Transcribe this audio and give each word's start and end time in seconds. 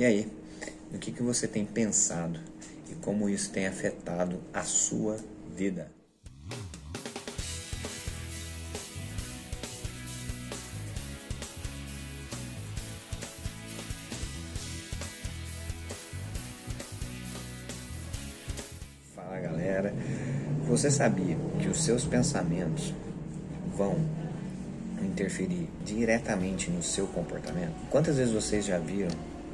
E 0.00 0.04
aí, 0.06 0.26
o 0.94 0.98
que, 0.98 1.12
que 1.12 1.22
você 1.22 1.46
tem 1.46 1.62
pensado 1.62 2.40
e 2.90 2.94
como 2.94 3.28
isso 3.28 3.50
tem 3.50 3.66
afetado 3.66 4.40
a 4.50 4.62
sua 4.62 5.18
vida? 5.54 5.92
Fala 19.14 19.38
galera, 19.38 19.92
você 20.66 20.90
sabia 20.90 21.36
que 21.60 21.68
os 21.68 21.84
seus 21.84 22.06
pensamentos 22.06 22.94
vão 23.76 23.98
interferir 25.02 25.68
diretamente 25.84 26.70
no 26.70 26.82
seu 26.82 27.06
comportamento? 27.06 27.74
Quantas 27.90 28.16
vezes 28.16 28.32
vocês 28.32 28.64
já 28.64 28.78
viram 28.78 29.10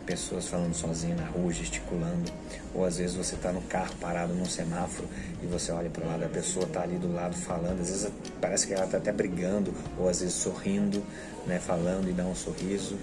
pessoas 0.07 0.47
falando 0.47 0.73
sozinha 0.73 1.17
na 1.17 1.27
rua, 1.27 1.53
gesticulando, 1.53 2.33
ou 2.73 2.85
às 2.85 2.99
vezes 2.99 3.17
você 3.17 3.35
está 3.35 3.53
no 3.53 3.61
carro 3.63 3.95
parado 4.01 4.33
num 4.33 4.47
semáforo 4.47 5.09
e 5.43 5.47
você 5.47 5.73
olha 5.73 5.91
para 5.91 6.05
o 6.05 6.07
lado, 6.07 6.25
a 6.25 6.29
pessoa 6.29 6.65
está 6.65 6.83
ali 6.83 6.97
do 6.97 7.13
lado 7.13 7.35
falando, 7.35 7.81
às 7.81 7.89
vezes 7.89 8.09
parece 8.41 8.67
que 8.67 8.75
ela 8.75 8.85
está 8.85 8.99
até 8.99 9.13
brigando, 9.13 9.75
ou 9.99 10.09
às 10.09 10.21
vezes 10.21 10.35
sorrindo, 10.35 11.03
né, 11.47 11.59
falando 11.59 12.09
e 12.09 12.13
dá 12.13 12.25
um 12.25 12.35
sorriso. 12.35 12.97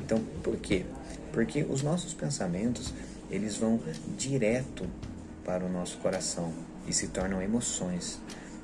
Então, 0.00 0.18
por 0.42 0.56
quê? 0.56 0.84
Porque 1.32 1.66
os 1.68 1.82
nossos 1.82 2.14
pensamentos, 2.14 2.92
eles 3.30 3.56
vão 3.56 3.78
direto 4.16 4.88
para 5.44 5.64
o 5.64 5.68
nosso 5.68 5.98
coração 5.98 6.52
e 6.88 6.92
se 6.92 7.08
tornam 7.08 7.42
emoções. 7.42 8.18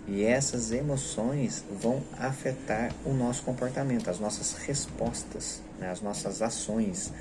E 0.06 0.24
essas 0.24 0.72
emoções 0.72 1.64
vão 1.80 2.02
afetar 2.18 2.92
o 3.04 3.12
nosso 3.12 3.42
comportamento, 3.42 4.10
as 4.10 4.18
nossas 4.18 4.54
respostas, 4.54 5.60
né, 5.78 5.90
as 5.90 6.00
nossas 6.00 6.42
ações. 6.42 7.12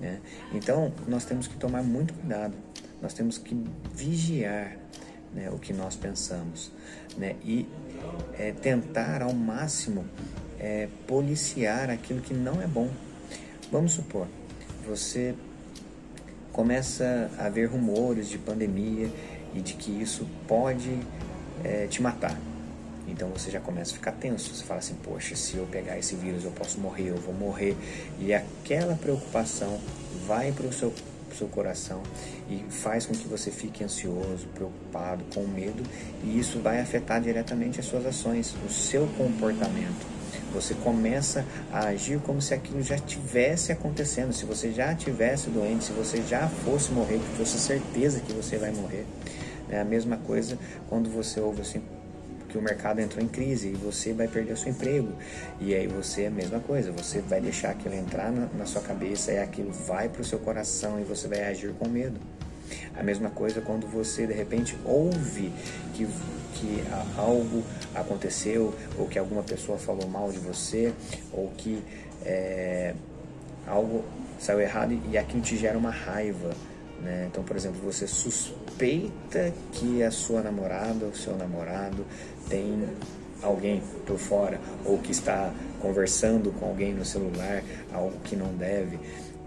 Né? 0.00 0.20
Então, 0.52 0.92
nós 1.06 1.24
temos 1.24 1.46
que 1.46 1.56
tomar 1.56 1.82
muito 1.82 2.14
cuidado, 2.14 2.54
nós 3.02 3.12
temos 3.12 3.38
que 3.38 3.54
vigiar 3.94 4.78
né, 5.34 5.50
o 5.50 5.58
que 5.58 5.72
nós 5.72 5.94
pensamos 5.94 6.72
né? 7.16 7.36
e 7.44 7.66
é, 8.38 8.52
tentar 8.52 9.22
ao 9.22 9.32
máximo 9.32 10.04
é, 10.58 10.88
policiar 11.06 11.90
aquilo 11.90 12.20
que 12.20 12.34
não 12.34 12.60
é 12.60 12.66
bom. 12.66 12.88
Vamos 13.70 13.92
supor, 13.92 14.26
você 14.86 15.34
começa 16.52 17.30
a 17.38 17.48
ver 17.48 17.66
rumores 17.66 18.28
de 18.28 18.38
pandemia 18.38 19.10
e 19.54 19.60
de 19.60 19.74
que 19.74 19.90
isso 19.90 20.26
pode 20.48 20.98
é, 21.62 21.86
te 21.86 22.02
matar. 22.02 22.49
Então 23.10 23.28
você 23.28 23.50
já 23.50 23.60
começa 23.60 23.92
a 23.92 23.94
ficar 23.94 24.12
tenso. 24.12 24.54
Você 24.54 24.64
fala 24.64 24.78
assim: 24.78 24.94
Poxa, 25.02 25.34
se 25.34 25.56
eu 25.56 25.66
pegar 25.66 25.98
esse 25.98 26.14
vírus 26.14 26.44
eu 26.44 26.50
posso 26.52 26.80
morrer, 26.80 27.08
eu 27.08 27.16
vou 27.16 27.34
morrer. 27.34 27.76
E 28.18 28.32
aquela 28.32 28.94
preocupação 28.94 29.78
vai 30.26 30.52
para 30.52 30.66
o 30.66 30.72
seu, 30.72 30.92
seu 31.36 31.48
coração 31.48 32.02
e 32.48 32.64
faz 32.70 33.06
com 33.06 33.12
que 33.12 33.26
você 33.26 33.50
fique 33.50 33.82
ansioso, 33.84 34.46
preocupado, 34.54 35.24
com 35.34 35.46
medo. 35.46 35.82
E 36.22 36.38
isso 36.38 36.60
vai 36.60 36.80
afetar 36.80 37.20
diretamente 37.20 37.80
as 37.80 37.86
suas 37.86 38.06
ações, 38.06 38.54
o 38.66 38.70
seu 38.70 39.06
comportamento. 39.18 40.20
Você 40.52 40.74
começa 40.74 41.44
a 41.72 41.86
agir 41.86 42.18
como 42.20 42.42
se 42.42 42.52
aquilo 42.52 42.82
já 42.82 42.98
tivesse 42.98 43.70
acontecendo, 43.70 44.32
se 44.32 44.44
você 44.44 44.72
já 44.72 44.92
tivesse 44.94 45.48
doente, 45.48 45.84
se 45.84 45.92
você 45.92 46.22
já 46.22 46.48
fosse 46.48 46.90
morrer, 46.90 47.18
que 47.18 47.36
fosse 47.36 47.58
certeza 47.58 48.20
que 48.20 48.32
você 48.32 48.56
vai 48.56 48.72
morrer. 48.72 49.06
É 49.68 49.78
a 49.80 49.84
mesma 49.84 50.16
coisa 50.16 50.58
quando 50.88 51.08
você 51.08 51.38
ouve 51.38 51.60
assim, 51.60 51.80
que 52.50 52.58
o 52.58 52.62
mercado 52.62 53.00
entrou 53.00 53.24
em 53.24 53.28
crise 53.28 53.68
e 53.68 53.72
você 53.72 54.12
vai 54.12 54.28
perder 54.28 54.52
o 54.52 54.56
seu 54.56 54.70
emprego. 54.70 55.12
E 55.60 55.74
aí 55.74 55.86
você 55.86 56.22
é 56.22 56.26
a 56.26 56.30
mesma 56.30 56.60
coisa, 56.60 56.92
você 56.92 57.20
vai 57.20 57.40
deixar 57.40 57.70
aquilo 57.70 57.94
entrar 57.94 58.30
na, 58.30 58.46
na 58.58 58.66
sua 58.66 58.82
cabeça 58.82 59.32
e 59.32 59.38
aquilo 59.38 59.70
vai 59.72 60.08
para 60.08 60.22
o 60.22 60.24
seu 60.24 60.38
coração 60.38 61.00
e 61.00 61.04
você 61.04 61.28
vai 61.28 61.44
agir 61.44 61.72
com 61.78 61.88
medo. 61.88 62.18
A 62.96 63.02
mesma 63.02 63.30
coisa 63.30 63.60
quando 63.60 63.86
você 63.86 64.26
de 64.26 64.32
repente 64.32 64.76
ouve 64.84 65.52
que, 65.94 66.06
que 66.54 66.82
algo 67.16 67.62
aconteceu, 67.94 68.74
ou 68.98 69.06
que 69.06 69.18
alguma 69.18 69.42
pessoa 69.42 69.78
falou 69.78 70.08
mal 70.08 70.30
de 70.30 70.38
você, 70.38 70.92
ou 71.32 71.50
que 71.56 71.82
é, 72.24 72.94
algo 73.66 74.04
saiu 74.38 74.60
errado 74.60 74.98
e 75.10 75.18
aquilo 75.18 75.42
te 75.42 75.56
gera 75.56 75.76
uma 75.76 75.90
raiva. 75.90 76.54
Né? 77.00 77.26
Então, 77.30 77.42
por 77.42 77.56
exemplo, 77.56 77.80
você 77.80 78.06
suspeita 78.80 79.52
que 79.72 80.02
a 80.02 80.10
sua 80.10 80.40
namorada 80.40 81.04
ou 81.04 81.14
seu 81.14 81.36
namorado 81.36 82.06
tem 82.48 82.88
alguém 83.42 83.82
por 84.06 84.18
fora 84.18 84.58
ou 84.86 84.98
que 84.98 85.12
está 85.12 85.52
conversando 85.80 86.50
com 86.52 86.66
alguém 86.66 86.94
no 86.94 87.04
celular, 87.04 87.62
algo 87.92 88.18
que 88.24 88.34
não 88.34 88.54
deve. 88.54 88.98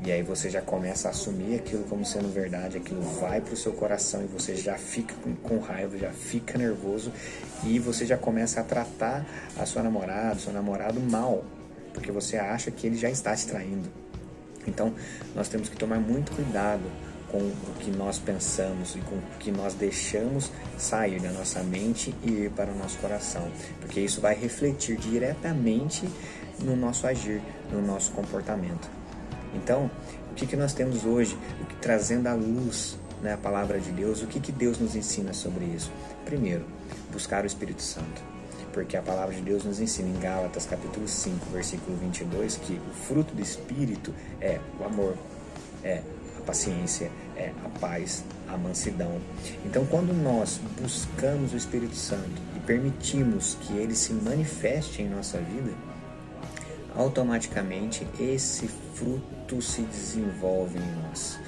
E 0.06 0.12
aí 0.12 0.22
você 0.22 0.50
já 0.50 0.62
começa 0.62 1.08
a 1.08 1.12
assumir 1.12 1.56
aquilo 1.56 1.84
como 1.86 2.06
sendo 2.06 2.32
verdade, 2.32 2.78
aquilo 2.78 3.02
vai 3.02 3.42
para 3.42 3.54
o 3.54 3.58
seu 3.58 3.72
coração 3.72 4.24
e 4.24 4.28
você 4.28 4.56
já 4.56 4.78
fica 4.78 5.16
com, 5.24 5.34
com, 5.36 5.58
raiva, 5.60 5.98
já 5.98 6.12
fica 6.12 6.58
nervoso 6.58 7.12
e 7.64 7.80
você 7.80 8.06
já 8.06 8.18
começa 8.18 8.60
a 8.60 8.64
tratar 8.64 9.26
a 9.58 9.66
sua 9.66 9.82
namorada, 9.82 10.40
seu 10.40 10.54
namorado 10.54 11.00
mal, 11.00 11.44
porque 11.94 12.12
você 12.12 12.38
acha 12.38 12.70
que 12.70 12.86
ele 12.86 12.98
já 12.98 13.10
está 13.10 13.36
te 13.36 13.48
traindo. 13.48 13.90
Então 14.68 14.94
nós 15.34 15.48
temos 15.48 15.70
que 15.70 15.78
tomar 15.78 16.00
muito 16.00 16.32
cuidado 16.34 16.84
com 17.34 17.40
o 17.40 17.74
que 17.80 17.90
nós 17.90 18.20
pensamos 18.20 18.96
e 18.96 19.00
com 19.00 19.16
o 19.16 19.22
que 19.40 19.52
nós 19.52 19.74
deixamos 19.74 20.52
sair 20.78 21.20
da 21.20 21.32
nossa 21.32 21.64
mente 21.64 22.14
e 22.24 22.30
ir 22.30 22.52
para 22.52 22.72
o 22.72 22.78
nosso 22.78 23.00
coração, 23.00 23.52
porque 23.82 24.00
isso 24.00 24.22
vai 24.22 24.36
refletir 24.36 24.98
diretamente 24.98 26.08
no 26.60 26.76
nosso 26.76 27.08
agir, 27.08 27.42
no 27.72 27.82
nosso 27.82 28.12
comportamento. 28.12 28.88
Então, 29.56 29.90
o 30.32 30.36
que, 30.36 30.46
que 30.46 30.56
nós 30.56 30.74
temos 30.74 31.06
hoje, 31.06 31.36
trazendo 31.82 32.28
à 32.28 32.36
luz 32.36 32.98
né, 33.24 33.34
a 33.34 33.38
palavra 33.38 33.80
de 33.80 33.92
Deus, 33.92 34.22
o 34.22 34.28
que, 34.28 34.40
que 34.40 34.52
Deus 34.52 34.78
nos 34.78 34.96
ensina 34.96 35.34
sobre 35.34 35.66
isso? 35.66 35.92
Primeiro, 36.26 36.66
buscar 37.12 37.44
o 37.44 37.48
Espírito 37.48 37.82
Santo. 37.82 38.22
Porque 38.72 38.96
a 38.96 39.02
palavra 39.02 39.34
de 39.34 39.42
Deus 39.42 39.64
nos 39.64 39.80
ensina 39.80 40.10
em 40.10 40.20
Gálatas 40.20 40.66
capítulo 40.68 41.08
5, 41.08 41.48
versículo 41.52 41.98
22, 41.98 42.58
que 42.58 42.74
o 42.74 42.94
fruto 43.06 43.34
do 43.34 43.42
Espírito 43.42 44.14
é 44.40 44.60
o 44.80 44.84
amor, 44.84 45.16
é 45.84 46.02
paciência, 46.44 47.12
é 47.36 47.52
a 47.66 47.80
paz, 47.80 48.24
a 48.48 48.58
mansidão. 48.58 49.20
Então, 49.66 49.86
quando 49.86 50.14
nós 50.14 50.60
buscamos 50.80 51.54
o 51.54 51.58
Espírito 51.58 51.96
Santo 51.96 52.42
e 52.56 52.60
permitimos 52.60 53.58
que 53.62 53.74
ele 53.74 53.96
se 53.96 54.14
manifeste 54.14 55.02
em 55.02 55.10
nossa 55.10 55.40
vida, 55.40 55.72
automaticamente 56.96 58.08
esse 58.20 58.68
fruto 58.94 59.62
se 59.62 59.82
desenvolve 59.82 60.78
em 60.78 61.02
nós. 61.04 61.40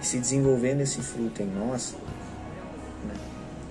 E 0.00 0.06
se 0.06 0.18
desenvolvendo 0.18 0.80
esse 0.80 1.00
fruto 1.00 1.42
em 1.42 1.46
nós, 1.46 1.94
né, 3.06 3.14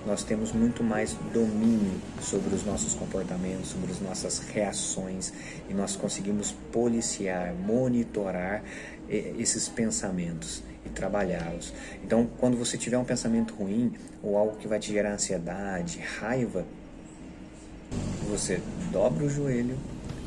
nós 0.06 0.22
temos 0.22 0.52
muito 0.52 0.82
mais 0.82 1.14
domínio 1.34 2.00
sobre 2.20 2.54
os 2.54 2.64
nossos 2.64 2.94
comportamentos, 2.94 3.68
sobre 3.68 3.90
as 3.90 4.00
nossas 4.00 4.38
reações 4.38 5.32
e 5.68 5.74
nós 5.74 5.96
conseguimos 5.96 6.52
policiar, 6.72 7.52
monitorar 7.54 8.62
esses 9.08 9.68
pensamentos 9.68 10.62
e 10.84 10.88
trabalhá-los. 10.88 11.72
Então, 12.02 12.28
quando 12.38 12.56
você 12.56 12.76
tiver 12.76 12.98
um 12.98 13.04
pensamento 13.04 13.54
ruim 13.54 13.92
ou 14.22 14.36
algo 14.36 14.56
que 14.56 14.68
vai 14.68 14.78
te 14.78 14.92
gerar 14.92 15.12
ansiedade, 15.12 15.98
raiva, 15.98 16.64
você 18.28 18.60
dobra 18.92 19.24
o 19.24 19.30
joelho, 19.30 19.76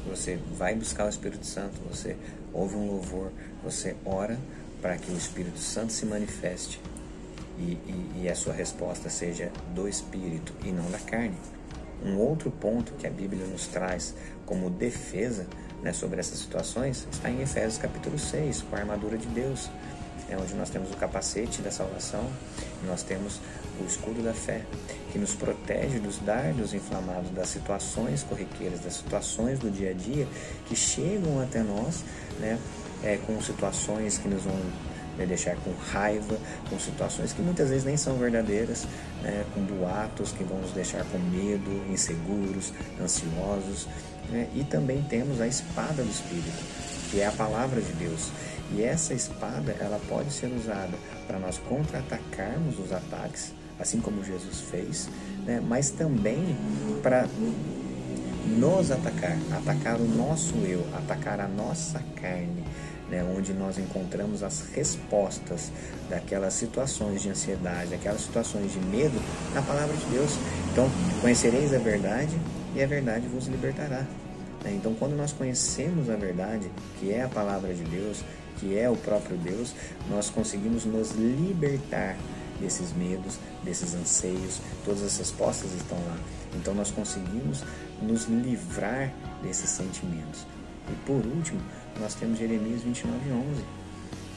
você 0.07 0.39
vai 0.57 0.75
buscar 0.75 1.05
o 1.05 1.09
Espírito 1.09 1.45
Santo, 1.45 1.79
você 1.87 2.15
ouve 2.53 2.75
um 2.75 2.87
louvor, 2.87 3.31
você 3.63 3.95
ora 4.05 4.37
para 4.81 4.97
que 4.97 5.11
o 5.11 5.17
Espírito 5.17 5.59
Santo 5.59 5.93
se 5.93 6.05
manifeste 6.05 6.81
e, 7.59 7.77
e, 7.85 8.21
e 8.23 8.29
a 8.29 8.35
sua 8.35 8.53
resposta 8.53 9.09
seja 9.09 9.51
do 9.75 9.87
Espírito 9.87 10.53
e 10.63 10.71
não 10.71 10.89
da 10.89 10.97
carne. 10.97 11.35
Um 12.03 12.17
outro 12.17 12.49
ponto 12.49 12.93
que 12.93 13.05
a 13.05 13.11
Bíblia 13.11 13.45
nos 13.45 13.67
traz 13.67 14.15
como 14.45 14.71
defesa 14.71 15.45
né, 15.83 15.93
sobre 15.93 16.19
essas 16.19 16.39
situações 16.39 17.07
está 17.11 17.29
em 17.29 17.41
Efésios 17.41 17.77
capítulo 17.77 18.17
6, 18.17 18.63
com 18.63 18.75
a 18.75 18.79
armadura 18.79 19.17
de 19.17 19.27
Deus 19.27 19.69
é 20.31 20.37
onde 20.37 20.53
nós 20.55 20.69
temos 20.69 20.89
o 20.91 20.95
capacete 20.95 21.61
da 21.61 21.69
salvação, 21.69 22.25
nós 22.87 23.03
temos 23.03 23.39
o 23.79 23.85
escudo 23.85 24.23
da 24.23 24.33
fé, 24.33 24.61
que 25.11 25.19
nos 25.19 25.35
protege 25.35 25.99
dos 25.99 26.19
dardos 26.19 26.73
inflamados 26.73 27.29
das 27.31 27.49
situações 27.49 28.23
corriqueiras, 28.23 28.79
das 28.79 28.93
situações 28.93 29.59
do 29.59 29.69
dia 29.69 29.91
a 29.91 29.93
dia 29.93 30.25
que 30.67 30.75
chegam 30.75 31.41
até 31.41 31.61
nós, 31.61 32.03
né, 32.39 32.57
é, 33.03 33.17
com 33.27 33.41
situações 33.41 34.17
que 34.17 34.29
nos 34.29 34.43
vão 34.43 34.55
né, 35.17 35.25
deixar 35.25 35.57
com 35.57 35.71
raiva, 35.91 36.37
com 36.69 36.79
situações 36.79 37.33
que 37.33 37.41
muitas 37.41 37.69
vezes 37.69 37.83
nem 37.83 37.97
são 37.97 38.17
verdadeiras, 38.17 38.87
né, 39.21 39.43
com 39.53 39.61
boatos 39.61 40.31
que 40.31 40.45
vão 40.45 40.59
nos 40.59 40.71
deixar 40.71 41.03
com 41.05 41.17
medo, 41.17 41.91
inseguros, 41.91 42.71
ansiosos. 43.01 43.87
Né, 44.29 44.47
e 44.55 44.63
também 44.63 45.01
temos 45.03 45.41
a 45.41 45.47
espada 45.47 46.03
do 46.03 46.09
Espírito, 46.09 46.63
que 47.09 47.19
é 47.19 47.27
a 47.27 47.31
palavra 47.31 47.81
de 47.81 47.91
Deus. 47.93 48.29
E 48.73 48.83
essa 48.83 49.13
espada, 49.13 49.75
ela 49.79 49.99
pode 50.07 50.31
ser 50.31 50.47
usada 50.47 50.97
para 51.27 51.37
nós 51.39 51.57
contra-atacarmos 51.57 52.79
os 52.79 52.91
ataques, 52.91 53.53
assim 53.79 53.99
como 53.99 54.23
Jesus 54.23 54.61
fez, 54.61 55.09
né? 55.45 55.61
mas 55.65 55.89
também 55.89 56.55
para 57.01 57.27
nos 58.47 58.91
atacar, 58.91 59.37
atacar 59.51 59.99
o 59.99 60.07
nosso 60.07 60.55
eu, 60.57 60.85
atacar 60.93 61.39
a 61.39 61.47
nossa 61.47 62.01
carne, 62.15 62.63
né, 63.09 63.23
onde 63.37 63.53
nós 63.53 63.77
encontramos 63.77 64.41
as 64.41 64.61
respostas 64.73 65.69
daquelas 66.09 66.53
situações 66.53 67.21
de 67.21 67.29
ansiedade, 67.29 67.89
daquelas 67.91 68.21
situações 68.21 68.71
de 68.71 68.79
medo 68.79 69.21
na 69.53 69.61
palavra 69.61 69.95
de 69.95 70.05
Deus. 70.05 70.31
Então, 70.71 70.89
conhecereis 71.19 71.73
a 71.73 71.77
verdade 71.77 72.39
e 72.73 72.81
a 72.81 72.87
verdade 72.87 73.27
vos 73.27 73.47
libertará. 73.47 74.05
Né? 74.63 74.73
Então, 74.73 74.93
quando 74.93 75.15
nós 75.15 75.33
conhecemos 75.33 76.09
a 76.09 76.15
verdade, 76.15 76.71
que 76.99 77.11
é 77.11 77.23
a 77.23 77.27
palavra 77.27 77.73
de 77.73 77.83
Deus, 77.83 78.23
que 78.57 78.77
é 78.77 78.89
o 78.89 78.95
próprio 78.95 79.37
Deus, 79.37 79.73
nós 80.09 80.29
conseguimos 80.29 80.85
nos 80.85 81.11
libertar 81.11 82.17
desses 82.59 82.93
medos, 82.93 83.37
desses 83.63 83.95
anseios, 83.95 84.59
todas 84.85 85.03
as 85.03 85.17
respostas 85.17 85.73
estão 85.73 85.97
lá. 85.97 86.17
Então 86.55 86.73
nós 86.73 86.91
conseguimos 86.91 87.63
nos 88.01 88.25
livrar 88.25 89.11
desses 89.41 89.69
sentimentos. 89.69 90.45
E 90.89 90.95
por 91.05 91.25
último, 91.25 91.59
nós 91.99 92.15
temos 92.15 92.39
Jeremias 92.39 92.83
29:11, 92.83 93.63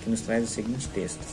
que 0.02 0.10
nos 0.10 0.20
traz 0.22 0.44
o 0.44 0.46
seguinte 0.46 0.88
texto: 0.88 1.24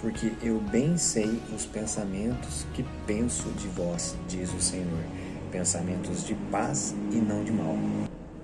Porque 0.00 0.32
eu 0.42 0.60
bem 0.60 0.96
sei 0.96 1.40
os 1.54 1.64
pensamentos 1.66 2.66
que 2.74 2.84
penso 3.06 3.48
de 3.52 3.68
vós, 3.68 4.16
diz 4.28 4.52
o 4.52 4.60
Senhor, 4.60 5.02
pensamentos 5.50 6.24
de 6.24 6.34
paz 6.50 6.94
e 7.10 7.16
não 7.16 7.44
de 7.44 7.52
mal. 7.52 7.76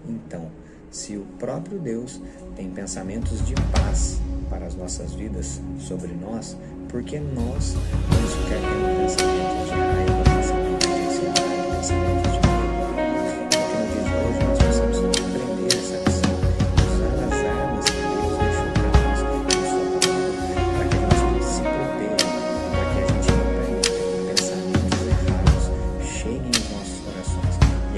Então, 0.09 0.51
se 0.95 1.17
o 1.17 1.23
próprio 1.41 1.79
Deus 1.81 2.21
tem 2.55 2.71
pensamentos 2.71 3.45
de 3.45 3.55
paz 3.73 4.21
para 4.49 4.65
as 4.67 4.77
nossas 4.77 5.13
vidas 5.13 5.61
sobre 5.81 6.13
nós, 6.13 6.57
porque 6.89 7.19
nós 7.19 7.75
vamos 8.09 8.35
ficar 8.35 8.61
tendo 8.61 8.97
pensamentos 9.03 9.65
de 9.65 9.71
raiva, 9.71 10.23
pensamentos 10.37 10.87
de 10.87 11.03
ansiedade, 11.03 11.77
pensamentos 11.77 12.33
de 12.33 12.45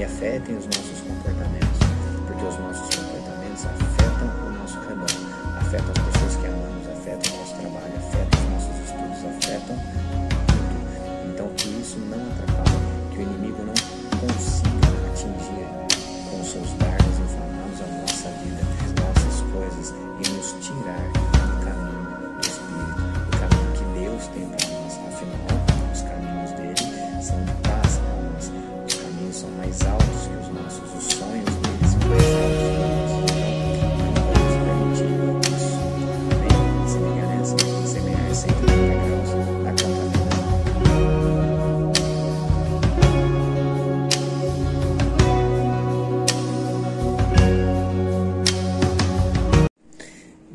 afetem 0.07 0.57
os 0.57 0.65
nossos 0.65 1.01
comportamentos, 1.01 1.66
os 2.47 2.59
nossos 2.59 2.95
comportamentos 2.95 3.65
afetam 3.65 4.47
o 4.47 4.51
nosso 4.51 4.79
redor, 4.79 5.05
afetam 5.59 5.91
as 5.91 6.13
pessoas 6.13 6.35
que 6.37 6.47
amamos, 6.47 6.87
afetam 6.87 7.33
o 7.33 7.39
nosso 7.39 7.55
trabalho, 7.55 7.93
afetam 7.97 8.39
os 8.39 8.49
nossos 8.51 8.75
estudos, 8.85 9.19
afetam 9.35 9.75
tudo. 10.47 10.75
Então 11.29 11.49
que 11.57 11.67
isso 11.81 11.99
não 11.99 12.21
atrapalhe, 12.31 13.11
que 13.11 13.17
o 13.17 13.21
inimigo 13.21 13.63
não 13.63 13.73
consiga 14.19 14.87
atingir 15.11 15.67
com 16.31 16.43
seus 16.43 16.71
dardos 16.77 17.06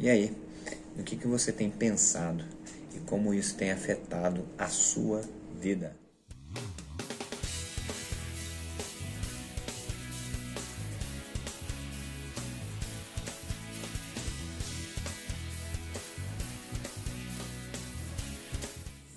E 0.02 0.10
aí, 0.10 0.36
o 0.98 1.04
que, 1.04 1.14
que 1.14 1.28
você 1.28 1.52
tem 1.52 1.70
pensado 1.70 2.44
e 2.92 2.98
como 3.06 3.32
isso 3.32 3.54
tem 3.54 3.70
afetado 3.70 4.44
a 4.58 4.66
sua 4.66 5.22
vida? 5.60 5.94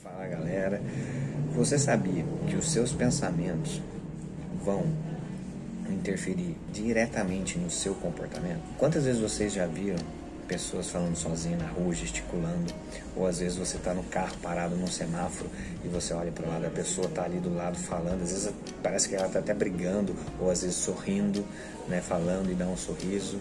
Fala 0.04 0.28
galera, 0.28 0.80
você 1.56 1.80
sabia 1.80 2.24
que 2.48 2.56
os 2.56 2.70
seus 2.70 2.92
pensamentos 2.92 3.82
vão 4.64 4.84
interferir 5.90 6.56
diretamente 6.72 7.58
no 7.58 7.72
seu 7.72 7.96
comportamento? 7.96 8.62
Quantas 8.78 9.06
vezes 9.06 9.20
vocês 9.20 9.52
já 9.52 9.66
viram 9.66 10.25
pessoas 10.48 10.90
falando 10.90 11.16
sozinha 11.16 11.58
na 11.58 11.68
rua, 11.68 11.94
gesticulando, 11.94 12.74
ou 13.16 13.28
às 13.28 13.40
vezes 13.40 13.58
você 13.58 13.78
está 13.78 13.94
no 13.94 14.04
carro 14.04 14.36
parado 14.42 14.76
num 14.76 14.88
semáforo 14.88 15.50
e 15.84 15.88
você 15.88 16.14
olha 16.14 16.32
para 16.32 16.46
o 16.46 16.50
lado, 16.50 16.66
a 16.66 16.70
pessoa 16.70 17.08
está 17.08 17.24
ali 17.24 17.40
do 17.40 17.54
lado 17.54 17.78
falando, 17.78 18.22
às 18.24 18.32
vezes 18.32 18.54
parece 18.82 19.10
que 19.10 19.16
ela 19.16 19.28
está 19.28 19.40
até 19.40 19.54
brigando, 19.54 20.16
ou 20.40 20.50
às 20.50 20.62
vezes 20.62 20.78
sorrindo, 20.78 21.46
né, 21.88 22.02
falando 22.02 22.52
e 22.52 22.56
dá 22.56 22.68
um 22.68 22.78
sorriso. 22.78 23.40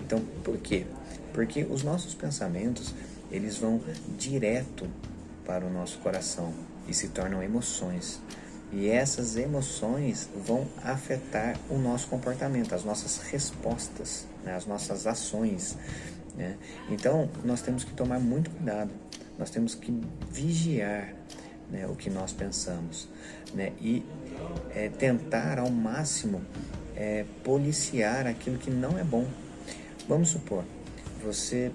Então, 0.00 0.20
por 0.42 0.56
quê? 0.58 0.86
Porque 1.32 1.64
os 1.64 1.82
nossos 1.82 2.14
pensamentos, 2.14 2.94
eles 3.30 3.56
vão 3.56 3.80
direto 4.16 4.88
para 5.44 5.64
o 5.64 5.70
nosso 5.70 5.98
coração 5.98 6.52
e 6.88 6.94
se 6.94 7.08
tornam 7.08 7.42
emoções. 7.42 8.20
E 8.72 8.88
essas 8.88 9.36
emoções 9.36 10.28
vão 10.44 10.66
afetar 10.82 11.56
o 11.70 11.78
nosso 11.78 12.08
comportamento, 12.08 12.74
as 12.74 12.84
nossas 12.84 13.18
respostas, 13.30 14.26
né, 14.44 14.54
as 14.54 14.66
nossas 14.66 15.06
ações. 15.06 15.76
Né? 16.36 16.56
Então, 16.90 17.28
nós 17.44 17.62
temos 17.62 17.84
que 17.84 17.92
tomar 17.92 18.18
muito 18.18 18.50
cuidado, 18.50 18.90
nós 19.38 19.50
temos 19.50 19.74
que 19.74 19.92
vigiar 20.30 21.14
né, 21.70 21.86
o 21.86 21.94
que 21.94 22.10
nós 22.10 22.32
pensamos 22.32 23.08
né? 23.54 23.72
e 23.80 24.04
é, 24.74 24.88
tentar 24.88 25.58
ao 25.58 25.70
máximo 25.70 26.42
é, 26.96 27.24
policiar 27.42 28.26
aquilo 28.26 28.58
que 28.58 28.70
não 28.70 28.98
é 28.98 29.04
bom. 29.04 29.26
Vamos 30.08 30.30
supor, 30.30 30.64
você 31.22 31.72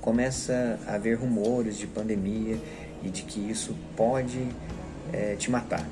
começa 0.00 0.78
a 0.86 0.98
ver 0.98 1.14
rumores 1.14 1.76
de 1.78 1.86
pandemia 1.86 2.58
e 3.02 3.08
de 3.08 3.22
que 3.22 3.40
isso 3.40 3.76
pode 3.96 4.48
é, 5.12 5.34
te 5.36 5.50
matar. 5.50 5.86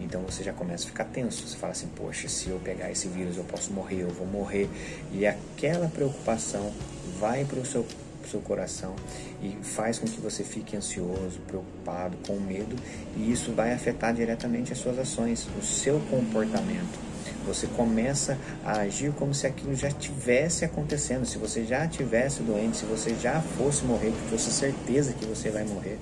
Então 0.00 0.22
você 0.22 0.42
já 0.42 0.52
começa 0.52 0.84
a 0.84 0.86
ficar 0.86 1.04
tenso. 1.04 1.46
Você 1.46 1.56
fala 1.56 1.72
assim: 1.72 1.88
Poxa, 1.94 2.28
se 2.28 2.48
eu 2.48 2.58
pegar 2.58 2.90
esse 2.90 3.06
vírus 3.08 3.36
eu 3.36 3.44
posso 3.44 3.72
morrer, 3.72 4.00
eu 4.02 4.08
vou 4.08 4.26
morrer. 4.26 4.68
E 5.12 5.26
aquela 5.26 5.88
preocupação 5.88 6.72
vai 7.18 7.44
para 7.44 7.60
o 7.60 7.64
seu, 7.64 7.86
seu 8.28 8.40
coração 8.40 8.94
e 9.42 9.56
faz 9.62 9.98
com 9.98 10.06
que 10.06 10.20
você 10.20 10.42
fique 10.42 10.76
ansioso, 10.76 11.40
preocupado, 11.46 12.16
com 12.26 12.38
medo. 12.40 12.74
E 13.16 13.30
isso 13.30 13.52
vai 13.52 13.72
afetar 13.72 14.14
diretamente 14.14 14.72
as 14.72 14.78
suas 14.78 14.98
ações, 14.98 15.46
o 15.58 15.62
seu 15.62 16.00
comportamento. 16.10 17.10
Você 17.46 17.66
começa 17.66 18.38
a 18.64 18.80
agir 18.80 19.12
como 19.12 19.34
se 19.34 19.46
aquilo 19.46 19.74
já 19.74 19.90
tivesse 19.90 20.64
acontecendo, 20.64 21.24
se 21.24 21.38
você 21.38 21.64
já 21.64 21.86
tivesse 21.86 22.42
doente, 22.42 22.76
se 22.76 22.84
você 22.84 23.14
já 23.14 23.40
fosse 23.40 23.84
morrer, 23.84 24.10
que 24.10 24.30
fosse 24.30 24.50
certeza 24.50 25.14
que 25.14 25.24
você 25.24 25.50
vai 25.50 25.64
morrer. 25.64 25.98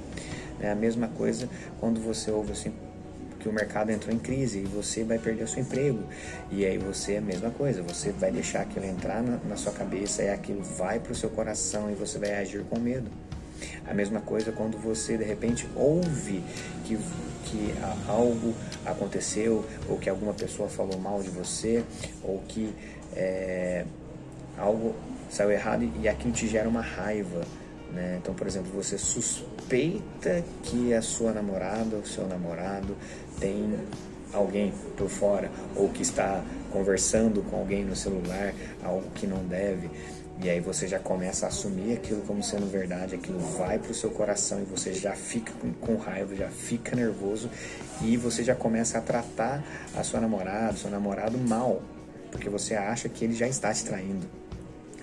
É 0.60 0.70
a 0.70 0.74
mesma 0.74 1.06
coisa 1.08 1.48
quando 1.78 2.00
você 2.00 2.30
ouve 2.32 2.52
assim 2.52 2.72
que 3.38 3.48
o 3.48 3.52
mercado 3.52 3.90
entrou 3.90 4.14
em 4.14 4.18
crise 4.18 4.60
e 4.60 4.64
você 4.64 5.04
vai 5.04 5.18
perder 5.18 5.44
o 5.44 5.48
seu 5.48 5.62
emprego. 5.62 6.00
E 6.50 6.64
aí 6.64 6.78
você 6.78 7.14
é 7.14 7.18
a 7.18 7.22
mesma 7.22 7.50
coisa, 7.50 7.82
você 7.82 8.10
vai 8.10 8.30
deixar 8.30 8.62
aquilo 8.62 8.86
entrar 8.86 9.22
na, 9.22 9.38
na 9.48 9.56
sua 9.56 9.72
cabeça 9.72 10.22
e 10.22 10.30
aquilo 10.30 10.62
vai 10.62 10.98
para 10.98 11.12
o 11.12 11.14
seu 11.14 11.30
coração 11.30 11.90
e 11.90 11.94
você 11.94 12.18
vai 12.18 12.34
agir 12.36 12.64
com 12.64 12.78
medo. 12.78 13.10
A 13.86 13.94
mesma 13.94 14.20
coisa 14.20 14.52
quando 14.52 14.78
você 14.78 15.16
de 15.16 15.24
repente 15.24 15.68
ouve 15.74 16.42
que, 16.84 16.96
que 17.44 17.74
algo 18.06 18.54
aconteceu 18.84 19.64
ou 19.88 19.98
que 19.98 20.08
alguma 20.08 20.34
pessoa 20.34 20.68
falou 20.68 20.98
mal 20.98 21.22
de 21.22 21.30
você 21.30 21.84
ou 22.22 22.42
que 22.46 22.72
é, 23.16 23.84
algo 24.56 24.94
saiu 25.30 25.50
errado 25.50 25.90
e 26.00 26.08
aquilo 26.08 26.32
te 26.32 26.46
gera 26.46 26.68
uma 26.68 26.80
raiva. 26.80 27.42
Né? 27.92 28.18
Então, 28.20 28.34
por 28.34 28.46
exemplo, 28.46 28.70
você 28.72 28.98
suspeita 28.98 30.44
que 30.62 30.92
a 30.92 31.02
sua 31.02 31.32
namorada 31.32 31.96
ou 31.96 32.04
seu 32.04 32.26
namorado 32.26 32.96
tem 33.40 33.78
alguém 34.32 34.72
por 34.96 35.08
fora 35.08 35.50
ou 35.74 35.88
que 35.88 36.02
está 36.02 36.42
conversando 36.70 37.42
com 37.42 37.56
alguém 37.56 37.84
no 37.84 37.96
celular, 37.96 38.54
algo 38.82 39.10
que 39.14 39.26
não 39.26 39.44
deve. 39.44 39.90
E 40.40 40.48
aí 40.48 40.60
você 40.60 40.86
já 40.86 41.00
começa 41.00 41.46
a 41.46 41.48
assumir 41.48 41.94
aquilo 41.94 42.22
como 42.22 42.44
sendo 42.44 42.70
verdade, 42.70 43.16
aquilo 43.16 43.40
vai 43.40 43.76
para 43.78 43.90
o 43.90 43.94
seu 43.94 44.10
coração 44.10 44.60
e 44.60 44.64
você 44.64 44.92
já 44.94 45.12
fica 45.12 45.52
com 45.80 45.96
raiva, 45.96 46.34
já 46.36 46.48
fica 46.48 46.94
nervoso 46.94 47.50
e 48.00 48.16
você 48.16 48.44
já 48.44 48.54
começa 48.54 48.98
a 48.98 49.00
tratar 49.00 49.64
a 49.96 50.04
sua 50.04 50.20
namorada, 50.20 50.76
seu 50.76 50.90
namorado 50.90 51.36
mal, 51.38 51.82
porque 52.30 52.48
você 52.48 52.76
acha 52.76 53.08
que 53.08 53.24
ele 53.24 53.34
já 53.34 53.48
está 53.48 53.74
te 53.74 53.84
traindo. 53.84 54.28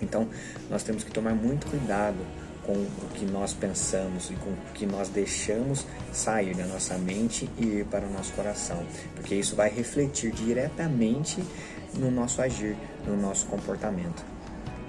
Então 0.02 0.30
nós 0.70 0.84
temos 0.84 1.04
que 1.04 1.12
tomar 1.12 1.36
muito 1.36 1.68
cuidado 1.68 2.18
com 2.66 2.74
o 2.74 3.10
que 3.14 3.26
nós 3.26 3.54
pensamos 3.54 4.30
e 4.32 4.34
com 4.36 4.50
o 4.50 4.58
que 4.74 4.86
nós 4.86 5.10
deixamos 5.10 5.86
sair 6.12 6.56
da 6.56 6.66
nossa 6.66 6.98
mente 6.98 7.50
e 7.58 7.66
ir 7.66 7.86
para 7.86 8.06
o 8.06 8.12
nosso 8.12 8.34
coração, 8.34 8.84
porque 9.16 9.36
isso 9.36 9.56
vai 9.56 9.70
refletir 9.70 10.32
diretamente 10.32 11.44
no 11.94 12.10
nosso 12.12 12.42
agir, 12.42 12.76
no 13.06 13.16
nosso 13.16 13.46
comportamento. 13.46 14.24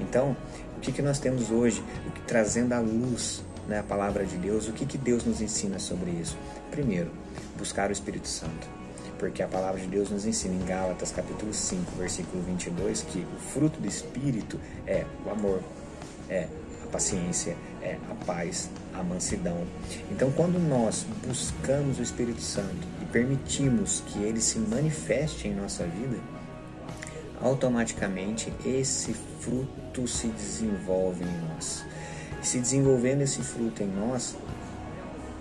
Então, 0.00 0.37
o 0.76 0.80
que, 0.80 0.92
que 0.92 1.02
nós 1.02 1.18
temos 1.18 1.50
hoje? 1.50 1.83
Trazendo 2.26 2.73
à 2.73 2.80
luz 2.80 3.42
né, 3.68 3.78
a 3.78 3.83
palavra 3.83 4.25
de 4.25 4.37
Deus, 4.37 4.68
o 4.68 4.73
que, 4.73 4.87
que 4.87 4.99
Deus 4.99 5.25
nos 5.25 5.40
ensina 5.40 5.78
sobre 5.78 6.11
isso? 6.11 6.37
Primeiro, 6.71 7.11
buscar 7.56 7.88
o 7.90 7.92
Espírito 7.92 8.28
Santo. 8.28 8.68
Porque 9.18 9.42
a 9.42 9.49
palavra 9.49 9.80
de 9.80 9.87
Deus 9.87 10.11
nos 10.11 10.26
ensina 10.26 10.54
em 10.54 10.66
Gálatas 10.66 11.11
capítulo 11.11 11.54
5, 11.54 11.92
versículo 11.97 12.42
22, 12.42 13.02
que 13.02 13.21
o 13.21 13.40
fruto 13.40 13.80
do 13.80 13.88
Espírito 13.88 14.61
é 14.87 15.06
o 15.25 15.30
amor, 15.30 15.62
é 16.28 16.47
a 16.87 16.93
paciência, 16.93 17.57
é 17.83 17.99
a 18.11 18.14
paz, 18.25 18.71
a 18.95 19.02
mansidão. 19.02 19.64
Então, 20.11 20.31
quando 20.33 20.59
nós 20.59 21.05
buscamos 21.26 21.99
o 21.99 22.02
Espírito 22.02 22.40
Santo 22.40 22.87
e 23.02 23.05
permitimos 23.07 24.02
que 24.07 24.23
ele 24.23 24.40
se 24.40 24.59
manifeste 24.59 25.49
em 25.49 25.55
nossa 25.55 25.85
vida, 25.85 26.16
automaticamente 27.40 28.52
esse 28.64 29.14
fruto 29.40 30.07
se 30.07 30.28
desenvolve 30.28 31.25
em 31.25 31.49
nós. 31.49 31.85
E 32.43 32.47
se 32.47 32.59
desenvolvendo 32.59 33.23
esse 33.23 33.43
fruto 33.43 33.83
em 33.83 33.88
nós, 33.88 34.37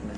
né, 0.05 0.13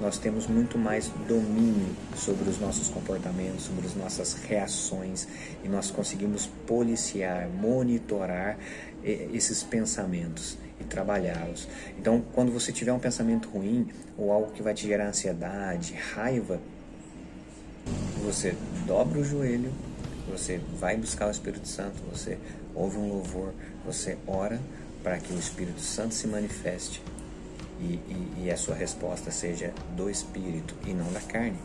nós 0.00 0.18
temos 0.18 0.46
muito 0.46 0.78
mais 0.78 1.08
domínio 1.28 1.94
sobre 2.16 2.48
os 2.48 2.58
nossos 2.58 2.88
comportamentos, 2.88 3.64
sobre 3.64 3.86
as 3.86 3.94
nossas 3.94 4.32
reações, 4.34 5.28
e 5.62 5.68
nós 5.68 5.90
conseguimos 5.90 6.46
policiar, 6.66 7.48
monitorar 7.48 8.58
esses 9.04 9.62
pensamentos 9.62 10.56
e 10.80 10.84
trabalhá-los. 10.84 11.68
Então, 11.98 12.22
quando 12.32 12.50
você 12.50 12.72
tiver 12.72 12.92
um 12.92 12.98
pensamento 12.98 13.48
ruim 13.48 13.88
ou 14.16 14.32
algo 14.32 14.52
que 14.52 14.62
vai 14.62 14.72
te 14.72 14.86
gerar 14.86 15.08
ansiedade, 15.08 15.94
raiva, 16.14 16.58
você 18.24 18.54
dobra 18.86 19.18
o 19.18 19.24
joelho, 19.24 19.72
você 20.30 20.60
vai 20.78 20.96
buscar 20.96 21.28
o 21.28 21.30
Espírito 21.30 21.66
Santo, 21.66 22.02
você 22.10 22.38
ouve 22.74 22.96
um 22.96 23.08
louvor, 23.08 23.52
você 23.84 24.16
ora 24.26 24.60
para 25.02 25.18
que 25.18 25.32
o 25.32 25.38
Espírito 25.38 25.80
Santo 25.80 26.14
se 26.14 26.26
manifeste 26.26 27.02
e, 27.80 27.94
e, 27.94 28.44
e 28.44 28.50
a 28.50 28.56
sua 28.56 28.74
resposta 28.74 29.30
seja 29.30 29.72
do 29.96 30.10
Espírito 30.10 30.74
e 30.86 30.92
não 30.92 31.10
da 31.12 31.20
carne. 31.20 31.58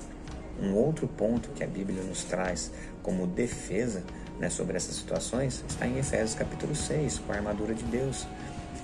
Um 0.61 0.73
outro 0.73 1.07
ponto 1.07 1.49
que 1.49 1.63
a 1.63 1.67
Bíblia 1.67 2.01
nos 2.03 2.23
traz 2.23 2.71
como 3.03 3.27
defesa 3.27 4.03
né, 4.39 4.49
sobre 4.49 4.77
essas 4.77 4.95
situações 4.95 5.63
está 5.67 5.85
em 5.85 5.97
Efésios 5.97 6.33
capítulo 6.33 6.75
6, 6.75 7.19
com 7.19 7.33
a 7.33 7.35
armadura 7.35 7.73
de 7.73 7.83
Deus 7.83 8.25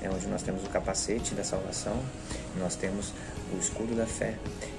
é 0.01 0.09
onde 0.09 0.27
nós 0.27 0.41
temos 0.41 0.63
o 0.63 0.69
capacete 0.69 1.35
da 1.35 1.43
salvação, 1.43 1.95
nós 2.57 2.75
temos 2.75 3.13
o 3.53 3.57
escudo 3.57 3.95
da 3.95 4.07
fé, 4.07 4.33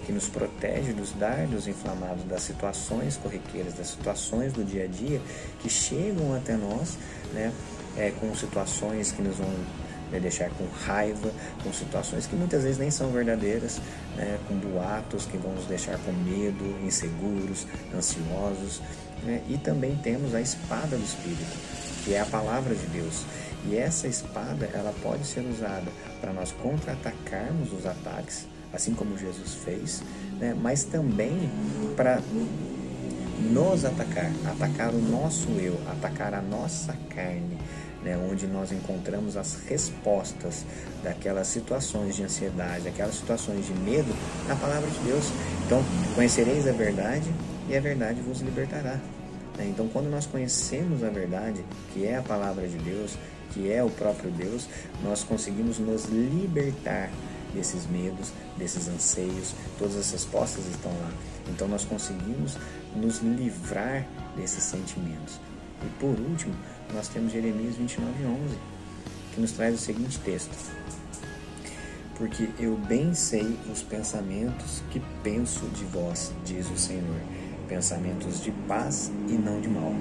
que 0.04 0.10
nos 0.10 0.28
protege 0.28 0.92
dos 0.92 1.12
dardos 1.12 1.68
inflamados, 1.68 2.24
das 2.24 2.42
situações 2.42 3.16
corriqueiras, 3.16 3.74
das 3.74 3.88
situações 3.88 4.52
do 4.52 4.64
dia 4.64 4.84
a 4.84 4.86
dia 4.88 5.20
que 5.60 5.70
chegam 5.70 6.34
até 6.34 6.56
nós, 6.56 6.98
né, 7.32 7.52
é, 7.96 8.10
com 8.10 8.34
situações 8.34 9.12
que 9.12 9.22
nos 9.22 9.36
vão 9.36 9.48
né, 10.12 10.20
deixar 10.20 10.50
com 10.50 10.66
raiva, 10.84 11.32
com 11.64 11.72
situações 11.72 12.26
que 12.26 12.36
muitas 12.36 12.62
vezes 12.62 12.78
nem 12.78 12.90
são 12.90 13.10
verdadeiras, 13.10 13.80
né, 14.16 14.38
com 14.46 14.54
boatos 14.54 15.26
que 15.26 15.38
vão 15.38 15.54
nos 15.54 15.64
deixar 15.64 15.98
com 15.98 16.12
medo, 16.12 16.64
inseguros, 16.84 17.66
ansiosos. 17.94 18.80
Né, 19.24 19.42
e 19.48 19.56
também 19.56 19.96
temos 19.96 20.34
a 20.34 20.40
espada 20.40 20.96
do 20.96 21.02
Espírito, 21.02 21.56
que 22.04 22.14
é 22.14 22.20
a 22.20 22.26
palavra 22.26 22.74
de 22.74 22.86
Deus. 22.86 23.24
E 23.64 23.76
essa 23.76 24.08
espada, 24.08 24.68
ela 24.74 24.92
pode 25.02 25.24
ser 25.24 25.40
usada 25.40 25.90
para 26.20 26.32
nós 26.32 26.52
contra-atacarmos 26.52 27.72
os 27.72 27.86
ataques, 27.86 28.46
assim 28.72 28.92
como 28.92 29.16
Jesus 29.16 29.54
fez, 29.54 30.02
né? 30.38 30.54
mas 30.60 30.84
também 30.84 31.50
para 31.96 32.20
nos 33.50 33.84
atacar, 33.84 34.30
atacar 34.46 34.94
o 34.94 34.98
nosso 34.98 35.48
eu, 35.50 35.78
atacar 35.90 36.34
a 36.34 36.42
nossa 36.42 36.96
carne, 37.08 37.58
né? 38.04 38.16
onde 38.30 38.46
nós 38.46 38.72
encontramos 38.72 39.36
as 39.36 39.62
respostas 39.66 40.64
daquelas 41.02 41.46
situações 41.46 42.16
de 42.16 42.24
ansiedade, 42.24 42.84
daquelas 42.84 43.14
situações 43.14 43.66
de 43.66 43.74
medo 43.74 44.14
na 44.48 44.56
palavra 44.56 44.88
de 44.88 44.98
Deus. 45.00 45.24
Então, 45.66 45.82
conhecereis 46.14 46.66
a 46.66 46.72
verdade 46.72 47.32
e 47.68 47.76
a 47.76 47.80
verdade 47.80 48.20
vos 48.20 48.40
libertará. 48.40 48.98
Né? 49.56 49.66
Então, 49.68 49.88
quando 49.88 50.08
nós 50.08 50.26
conhecemos 50.26 51.02
a 51.04 51.10
verdade, 51.10 51.64
que 51.92 52.06
é 52.06 52.16
a 52.16 52.22
palavra 52.22 52.66
de 52.66 52.78
Deus, 52.78 53.16
que 53.52 53.70
é 53.70 53.82
o 53.82 53.90
próprio 53.90 54.30
Deus, 54.30 54.66
nós 55.02 55.22
conseguimos 55.22 55.78
nos 55.78 56.06
libertar 56.06 57.10
desses 57.54 57.86
medos, 57.86 58.32
desses 58.56 58.88
anseios, 58.88 59.54
todas 59.78 59.96
essas 59.96 60.12
respostas 60.12 60.66
estão 60.66 60.90
lá. 60.90 61.10
Então 61.48 61.68
nós 61.68 61.84
conseguimos 61.84 62.56
nos 62.96 63.20
livrar 63.20 64.06
desses 64.36 64.64
sentimentos. 64.64 65.38
E 65.82 65.86
por 66.00 66.18
último, 66.18 66.54
nós 66.94 67.08
temos 67.08 67.32
Jeremias 67.32 67.76
29:11, 67.76 68.56
que 69.34 69.40
nos 69.40 69.52
traz 69.52 69.74
o 69.74 69.78
seguinte 69.78 70.18
texto: 70.20 70.54
Porque 72.16 72.48
eu 72.58 72.76
bem 72.76 73.14
sei 73.14 73.58
os 73.72 73.82
pensamentos 73.82 74.82
que 74.90 75.00
penso 75.22 75.66
de 75.68 75.84
vós, 75.84 76.32
diz 76.44 76.70
o 76.70 76.76
Senhor, 76.76 77.20
pensamentos 77.68 78.42
de 78.42 78.50
paz 78.68 79.10
e 79.28 79.32
não 79.32 79.60
de 79.60 79.68
mal. 79.68 79.92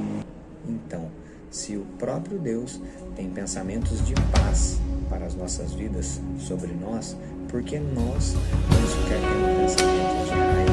Então, 0.68 1.10
se 1.50 1.76
o 1.76 1.86
próprio 1.98 2.40
Deus 2.40 2.80
tem 3.16 3.30
pensamentos 3.30 4.06
de 4.06 4.14
paz 4.32 4.80
para 5.10 5.26
as 5.26 5.36
nossas 5.36 5.74
vidas 5.74 6.22
sobre 6.40 6.72
nós, 6.74 7.18
porque 7.50 7.80
nós 7.80 8.34
vamos 8.70 8.94
ficar 8.96 9.20
tendo 9.20 9.62
pensamentos 9.62 10.30
de 10.30 10.34
raiva, 10.34 10.71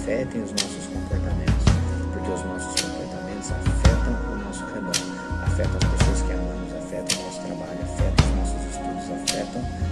afetem 0.00 0.42
os 0.42 0.50
nossos 0.52 0.86
comportamentos, 0.86 1.64
porque 2.14 2.30
os 2.30 2.44
nossos 2.44 2.80
comportamentos 2.80 3.52
afetam 3.52 4.32
o 4.32 4.36
nosso 4.42 4.64
redor, 4.72 4.96
afetam 5.42 5.76
as 5.76 5.98
pessoas 5.98 6.22
que 6.22 6.32
amamos, 6.32 6.72
afetam 6.72 7.20
o 7.20 7.24
nosso 7.24 7.40
trabalho, 7.42 7.80
afetam 7.82 8.30
os 8.30 8.36
nossos 8.36 8.62
estudos, 8.70 9.10
afetam 9.12 9.89